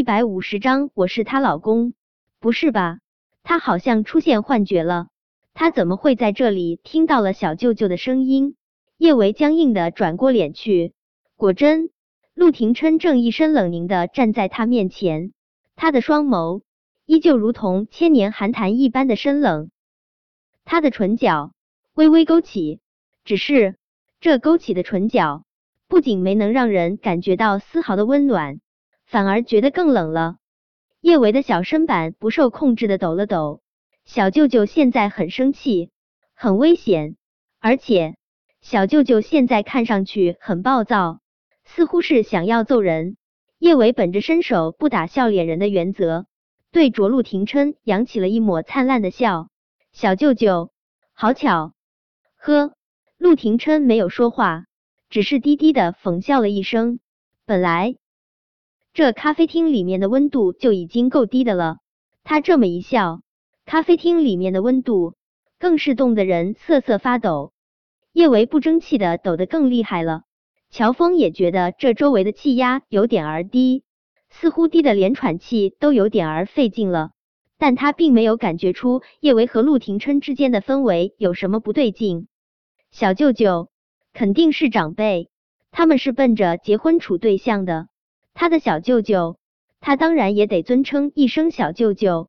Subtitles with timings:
[0.00, 1.92] 一百五十章，我是她老公，
[2.38, 3.00] 不是吧？
[3.42, 5.08] 她好像出现幻觉了，
[5.52, 8.56] 她怎么会在这里听到了小舅舅的声音？
[8.96, 10.94] 叶维僵硬的转过脸去，
[11.36, 11.90] 果真，
[12.32, 15.34] 陆廷琛正一身冷凝的站在他面前，
[15.76, 16.62] 他的双眸
[17.04, 19.70] 依旧如同千年寒潭一般的深冷，
[20.64, 21.52] 他的唇角
[21.92, 22.80] 微微勾起，
[23.26, 23.76] 只是
[24.18, 25.44] 这勾起的唇角
[25.88, 28.60] 不仅没能让人感觉到丝毫的温暖，
[29.10, 30.36] 反而觉得更冷了。
[31.00, 33.60] 叶维的小身板不受控制的抖了抖，
[34.04, 35.90] 小舅舅现在很生气，
[36.34, 37.16] 很危险，
[37.58, 38.14] 而且。
[38.60, 41.20] 小舅舅现在看上去很暴躁，
[41.64, 43.16] 似乎是想要揍人。
[43.58, 46.26] 叶伟本着伸手不打笑脸人的原则，
[46.70, 49.48] 对着陆廷琛扬起了一抹灿烂的笑。
[49.92, 50.70] 小舅舅，
[51.14, 51.72] 好巧。
[52.36, 52.74] 呵，
[53.16, 54.66] 陆廷琛没有说话，
[55.08, 57.00] 只是低低的讽笑了一声。
[57.46, 57.96] 本来
[58.92, 61.78] 这咖啡厅里面的温度就已经够低的了，
[62.24, 63.20] 他这么一笑，
[63.64, 65.14] 咖啡厅里面的温度
[65.60, 67.52] 更是冻得人瑟瑟发抖。
[68.12, 70.22] 叶维不争气的抖得更厉害了，
[70.70, 73.84] 乔峰也觉得这周围的气压有点儿低，
[74.28, 77.12] 似乎低的连喘气都有点儿费劲了。
[77.58, 82.26] 但他并没有感觉出叶维和陆廷琛之间的氛围有什么不对劲。
[82.90, 83.68] 小舅舅
[84.12, 85.28] 肯定是长辈，
[85.70, 87.86] 他们是奔着结婚处对象的。
[88.34, 89.38] 他的小舅舅，
[89.80, 92.28] 他当然也得尊称一声小舅舅。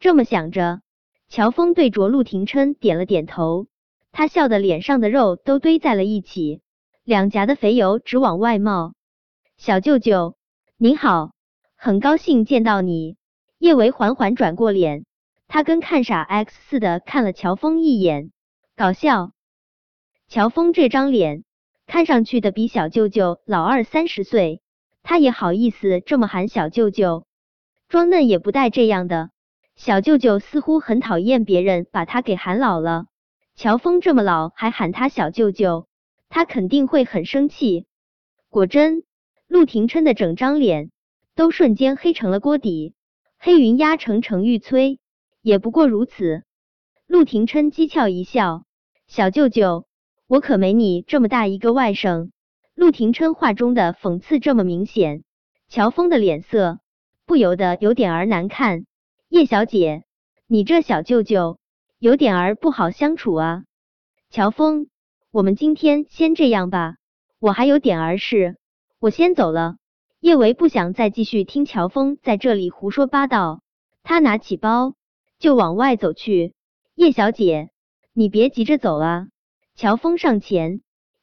[0.00, 0.80] 这么想着，
[1.28, 3.66] 乔峰对着陆廷琛点了点头。
[4.12, 6.60] 他笑的脸上的肉都堆在了一起，
[7.04, 8.94] 两颊的肥油直往外冒。
[9.56, 10.36] 小舅舅
[10.76, 11.32] 您好，
[11.76, 13.16] 很高兴见到你。
[13.58, 15.04] 叶维缓缓转过脸，
[15.48, 18.30] 他跟看傻 X 似的看了乔峰一眼，
[18.76, 19.32] 搞笑。
[20.28, 21.42] 乔峰这张脸
[21.86, 24.62] 看上去的比小舅舅老二三十岁，
[25.08, 27.24] 他也好意思这么喊小舅舅，
[27.88, 29.30] 装嫩也不带这样的。
[29.74, 33.06] 小舅舅似乎很讨厌别人把他给喊老了。
[33.56, 35.86] 乔峰这么老还喊他小舅舅，
[36.28, 37.86] 他肯定会很生气。
[38.50, 39.02] 果真，
[39.46, 40.90] 陆廷琛的整张脸
[41.34, 42.92] 都瞬间黑成了锅底，
[43.38, 44.98] 黑云压城城欲摧，
[45.40, 46.42] 也不过如此。
[47.06, 48.64] 陆廷琛讥诮一笑
[49.08, 49.86] ：“小舅舅，
[50.26, 52.28] 我可没你这么大一个外甥。”
[52.78, 55.24] 陆廷琛话中的讽刺这么明显，
[55.68, 56.78] 乔峰的脸色
[57.26, 58.86] 不由得有点儿难看。
[59.28, 60.04] 叶小姐，
[60.46, 61.58] 你这小舅舅。
[61.98, 63.64] 有点儿不好相处啊，
[64.30, 64.86] 乔峰，
[65.32, 66.94] 我们今天先这样吧，
[67.40, 68.56] 我还有点儿事，
[69.00, 69.78] 我先走了。
[70.20, 73.60] 叶维不想再继续听乔峰在这里胡说八道，
[74.04, 74.94] 他拿起包
[75.40, 76.54] 就往外走去。
[76.94, 77.70] 叶小姐，
[78.12, 79.26] 你别急着走啊！
[79.74, 80.80] 乔峰上前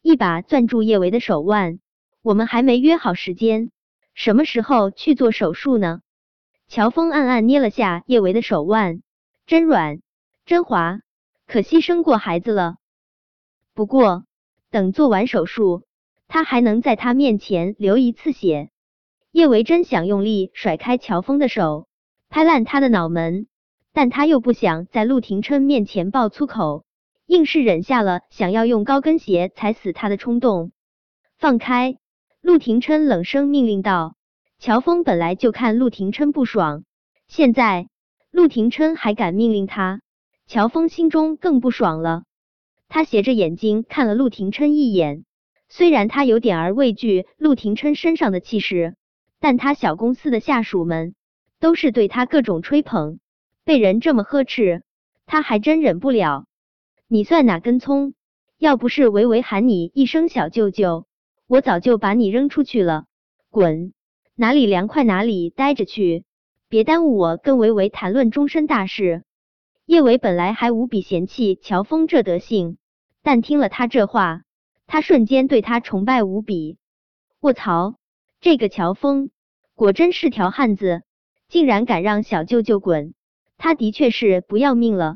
[0.08, 1.80] 一把攥住叶维的手腕，
[2.22, 3.72] 我们还没约好时间，
[4.14, 6.02] 什么时候去做手术呢？
[6.68, 9.02] 乔峰暗暗捏了下叶维的手腕，
[9.48, 10.02] 真软。
[10.46, 11.00] 真滑，
[11.48, 12.76] 可惜生过孩子了。
[13.74, 14.26] 不过
[14.70, 15.88] 等做完手术，
[16.28, 18.70] 他还能在他面前流一次血。
[19.32, 21.88] 叶维真想用力甩开乔峰的手，
[22.30, 23.48] 拍烂他的脑门，
[23.92, 26.85] 但他又不想在陆廷琛面前爆粗口，
[27.26, 30.72] 硬是忍下了想要用高跟鞋踩死他的冲动。
[31.38, 31.98] 放开！
[32.42, 34.16] 陆廷琛冷声命令道。
[34.58, 36.86] 乔峰本来就看陆廷琛不爽，
[37.28, 37.90] 现在
[38.32, 40.02] 陆廷琛还敢命令他。
[40.48, 42.24] 乔峰心中更不爽了，
[42.88, 45.26] 他斜着眼睛看了陆廷琛一眼。
[45.68, 48.96] 虽然他有点儿畏惧陆廷琛身上的气势，
[49.40, 51.16] 但他小公司的下属们
[51.60, 53.20] 都是对他各种吹捧，
[53.64, 54.84] 被人这么呵斥，
[55.26, 56.46] 他还真忍不了。
[57.16, 58.14] 你算哪根葱？
[58.58, 61.06] 要不是维维喊你一声小舅舅，
[61.48, 63.06] 我早就把你扔出去了。
[63.50, 63.94] 滚，
[64.36, 66.26] 哪里凉快哪里待着去，
[66.68, 69.24] 别耽误我跟维维谈论终身大事。
[69.86, 72.78] 叶伟本来还无比嫌弃乔峰这德行，
[73.24, 74.42] 但听了他这话，
[74.86, 76.78] 他瞬间对他崇拜无比。
[77.40, 77.96] 卧槽，
[78.42, 79.30] 这个乔峰
[79.74, 81.04] 果真是条汉子，
[81.48, 83.14] 竟然敢让小舅舅滚，
[83.56, 85.16] 他的确是不要命了。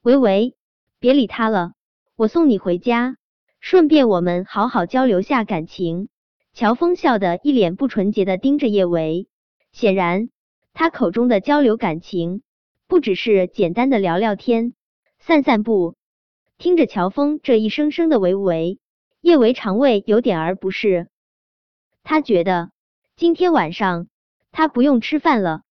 [0.00, 0.55] 维维，
[0.98, 1.72] 别理他了，
[2.16, 3.16] 我送你回家，
[3.60, 6.08] 顺便我们好好交流下感情。
[6.54, 9.28] 乔峰笑得一脸不纯洁的盯着叶维，
[9.72, 10.30] 显然
[10.72, 12.42] 他口中的交流感情。
[12.88, 14.72] 不只是简单的聊聊天、
[15.18, 15.96] 散散步，
[16.56, 18.78] 听着乔峰这一声声的维维，
[19.20, 21.08] 叶维肠胃有点儿不适。
[22.04, 22.70] 他觉得
[23.16, 24.06] 今天晚上
[24.52, 25.62] 他不用吃饭了。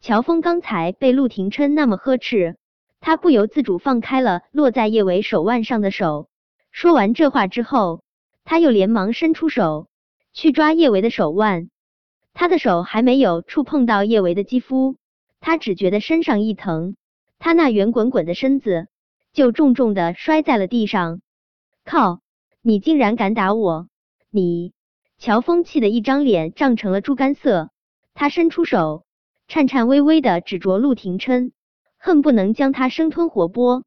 [0.00, 2.57] 乔峰刚才被陆廷琛那么呵斥，
[3.00, 6.28] 他不由自主放开了落在叶维手腕上的手。
[6.70, 8.02] 说完这话之后，
[8.44, 9.88] 他又连忙伸出手
[10.32, 11.70] 去抓叶维的手腕。
[12.34, 14.96] 他的手还没有触碰到叶维的肌肤，
[15.40, 16.96] 他只觉得身上一疼，
[17.38, 18.88] 他那圆滚滚的身子
[19.32, 21.20] 就重重的摔在了地上。
[21.84, 22.20] 靠！
[22.60, 23.88] 你竟然敢打我！
[24.30, 24.72] 你！
[25.16, 27.70] 乔峰气得一张脸涨成了猪肝色，
[28.14, 29.04] 他伸出手，
[29.48, 31.52] 颤颤巍巍的指着陆廷琛，
[31.98, 33.82] 恨不能将他生吞活剥。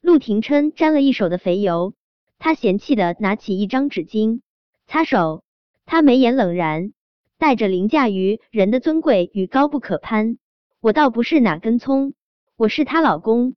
[0.00, 1.94] 陆廷琛沾了一手的肥油，
[2.38, 4.40] 他嫌弃的拿起一张纸巾
[4.86, 5.44] 擦手，
[5.86, 6.92] 他眉眼冷然，
[7.38, 10.38] 带着凌驾于人的尊贵与高不可攀。
[10.80, 12.14] 我倒不是哪根葱，
[12.56, 13.54] 我是她老公。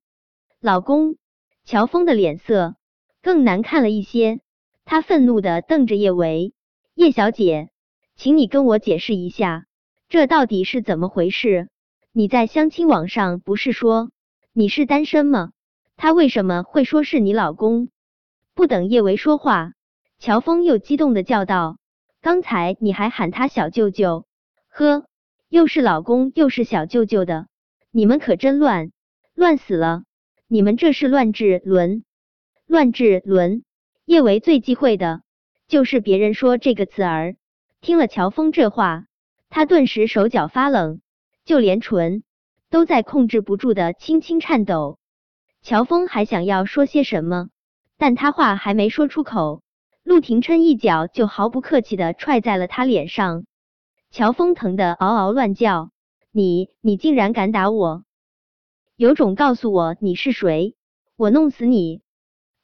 [0.60, 1.18] 老公，
[1.64, 2.76] 乔峰的脸色
[3.24, 4.40] 更难看了一些，
[4.84, 6.54] 他愤怒的瞪着叶维。
[6.94, 7.70] 叶小姐，
[8.16, 9.66] 请你跟我解释一下，
[10.10, 11.70] 这到底是怎么回事？
[12.18, 14.10] 你在相亲网上不是说
[14.54, 15.52] 你是单身吗？
[15.98, 17.90] 他为什么会说是你老公？
[18.54, 19.74] 不等叶维说话，
[20.18, 21.78] 乔峰又激动的叫道
[22.24, 24.26] ：“刚才你还喊他小舅舅，
[24.70, 25.06] 呵，
[25.50, 27.48] 又是老公又是小舅舅的，
[27.92, 28.94] 你们可真乱，
[29.34, 30.04] 乱死了！
[30.48, 32.06] 你们这是乱治伦，
[32.66, 33.66] 乱治伦。”
[34.08, 35.22] 叶维最忌讳的。
[35.68, 37.36] 就是别人说这个词儿，
[37.82, 39.04] 听了乔峰这话，
[39.50, 41.02] 他顿时手脚发冷，
[41.46, 42.24] 就连唇
[42.70, 44.98] 都在控制不住的轻轻颤抖。
[45.62, 47.50] 乔峰还想要说些什么，
[47.98, 49.62] 但他话还没说出口，
[50.04, 53.46] 陆廷琛一脚就毫不客气的踹在了他脸上。
[54.12, 55.92] 乔峰疼得嗷嗷乱叫
[56.32, 58.04] ：“你，你竟然敢打我！
[58.96, 60.76] 有种告诉我你是谁，
[61.16, 62.02] 我弄死你！”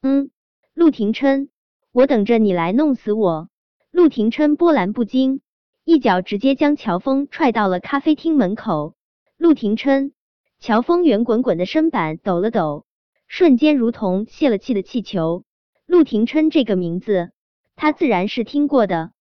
[0.02, 0.32] 嗯，
[0.74, 1.50] 陆廷琛。
[1.94, 3.50] 我等着你来弄死我！
[3.92, 5.42] 陆廷琛波澜不惊，
[5.84, 8.94] 一脚直接将乔峰踹到了咖啡厅门口。
[9.38, 10.14] 陆廷琛，
[10.60, 12.86] 乔峰圆滚滚的身板抖了抖，
[13.28, 15.44] 瞬间如同泄了气的气球。
[15.88, 17.32] 陆廷琛这个名字，
[17.76, 19.12] 他自然是听过的。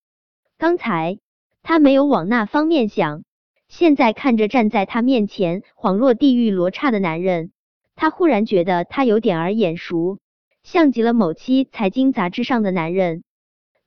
[0.59, 1.17] 刚才
[1.63, 3.23] 他没有往那方面想，
[3.67, 7.51] 现在看着站在他面前恍若地狱罗刹的男人，
[7.95, 10.19] 他忽然觉得他有点儿眼熟。
[10.61, 13.23] 像极了某期财经杂志上的男人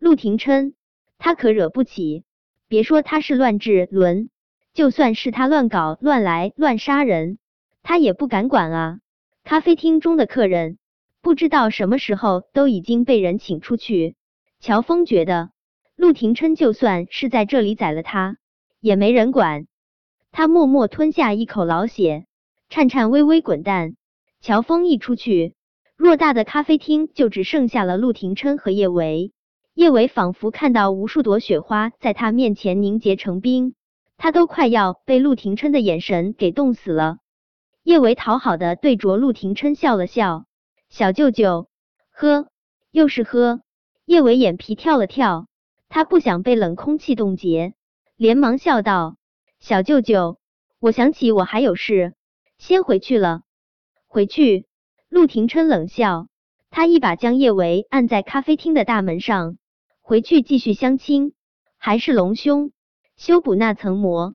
[0.00, 0.74] 陆廷琛，
[1.18, 2.24] 他可惹不起。
[2.74, 4.30] 别说他是乱治伦，
[4.72, 7.38] 就算是他乱搞、乱来、乱杀人，
[7.84, 8.98] 他也不敢管啊。
[9.44, 10.78] 咖啡厅中的客人
[11.22, 14.16] 不知道什么时候都已经被人请出去。
[14.58, 15.50] 乔峰觉得
[15.94, 18.38] 陆廷琛就算是在这里宰了他，
[18.80, 19.68] 也没人管。
[20.32, 22.26] 他默默吞下一口老血，
[22.70, 23.94] 颤颤巍巍滚蛋。
[24.40, 25.54] 乔峰一出去。
[25.96, 29.32] 偌大的咖啡厅就只剩下了陆廷琛和叶维。
[29.74, 33.74] 叶维仿佛看到无数朵雪花在他面前凝结成冰，
[34.16, 37.18] 他都快要被陆廷琛的眼神给冻死了。
[37.82, 40.46] 叶维讨好的对着陆廷琛笑了笑
[40.88, 41.68] ：“小舅舅，
[42.12, 42.46] 呵，
[42.92, 43.62] 又是呵。”
[44.06, 45.48] 叶维眼皮跳了跳，
[45.88, 47.74] 他不想被冷空气冻结，
[48.16, 49.16] 连忙笑道
[49.58, 50.38] ：“小舅舅，
[50.78, 52.14] 我想起我还有事，
[52.58, 53.42] 先回去了。
[54.06, 54.66] 回去。”
[55.10, 56.28] 陆廷琛冷笑，
[56.70, 59.58] 他一把将叶维按在咖啡厅的大门上。
[60.06, 61.32] 回去继续相亲，
[61.78, 62.72] 还是隆胸
[63.16, 64.34] 修补那层膜？